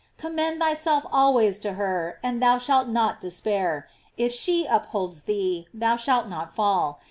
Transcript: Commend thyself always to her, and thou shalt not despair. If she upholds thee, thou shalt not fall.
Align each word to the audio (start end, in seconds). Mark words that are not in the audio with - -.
Commend 0.17 0.59
thyself 0.59 1.05
always 1.11 1.59
to 1.59 1.73
her, 1.73 2.17
and 2.23 2.41
thou 2.41 2.57
shalt 2.57 2.87
not 2.87 3.21
despair. 3.21 3.87
If 4.17 4.33
she 4.33 4.65
upholds 4.65 5.21
thee, 5.21 5.67
thou 5.75 5.95
shalt 5.95 6.27
not 6.27 6.55
fall. 6.55 6.99